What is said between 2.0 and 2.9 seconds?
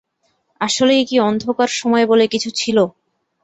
বলে কিছু ছিল?